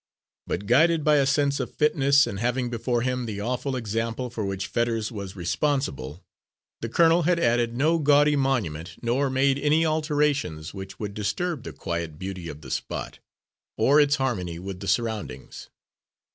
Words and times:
But, 0.47 0.65
guided 0.65 1.03
by 1.03 1.17
a 1.17 1.27
sense 1.27 1.59
of 1.59 1.75
fitness, 1.75 2.25
and 2.25 2.39
having 2.39 2.71
before 2.71 3.03
him 3.03 3.27
the 3.27 3.39
awful 3.39 3.75
example 3.75 4.31
for 4.31 4.43
which 4.43 4.65
Fetters 4.65 5.11
was 5.11 5.35
responsible, 5.35 6.23
the 6.79 6.89
colonel 6.89 7.21
had 7.21 7.39
added 7.39 7.77
no 7.77 7.99
gaudy 7.99 8.35
monument 8.35 8.95
nor 9.03 9.29
made 9.29 9.59
any 9.59 9.85
alterations 9.85 10.73
which 10.73 10.97
would 10.99 11.13
disturb 11.13 11.61
the 11.61 11.71
quiet 11.71 12.17
beauty 12.17 12.49
of 12.49 12.61
the 12.61 12.71
spot 12.71 13.19
or 13.77 14.01
its 14.01 14.15
harmony 14.15 14.57
with 14.57 14.79
the 14.79 14.87
surroundings. 14.87 15.69